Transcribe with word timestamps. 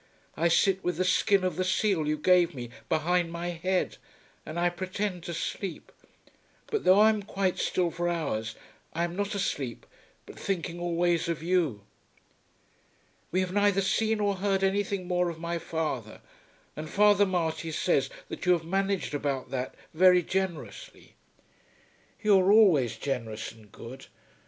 I 0.35 0.47
sit 0.47 0.83
with 0.83 0.97
the 0.97 1.05
skin 1.05 1.43
of 1.43 1.57
the 1.57 1.63
seal 1.63 2.07
you 2.07 2.17
gave 2.17 2.55
me 2.55 2.71
behind 2.89 3.31
my 3.31 3.49
head, 3.49 3.97
and 4.47 4.59
I 4.59 4.69
pretend 4.71 5.21
to 5.25 5.33
sleep. 5.35 5.91
But 6.71 6.85
though 6.85 6.99
I 6.99 7.09
am 7.09 7.21
quite 7.21 7.59
still 7.59 7.91
for 7.91 8.09
hours 8.09 8.55
I 8.93 9.03
am 9.03 9.15
not 9.15 9.35
asleep, 9.35 9.85
but 10.25 10.39
thinking 10.39 10.79
always 10.79 11.29
of 11.29 11.43
you. 11.43 11.81
We 13.31 13.41
have 13.41 13.53
neither 13.53 13.81
seen 13.81 14.19
or 14.19 14.37
heard 14.37 14.63
anything 14.63 15.07
more 15.07 15.29
of 15.29 15.37
my 15.37 15.59
father, 15.59 16.21
and 16.75 16.89
Father 16.89 17.27
Marty 17.27 17.71
says 17.71 18.09
that 18.29 18.43
you 18.47 18.53
have 18.53 18.65
managed 18.65 19.13
about 19.13 19.51
that 19.51 19.75
very 19.93 20.23
generously. 20.23 21.13
You 22.23 22.39
are 22.39 22.51
always 22.51 22.97
generous 22.97 23.51
and 23.51 23.71
good. 23.71 24.07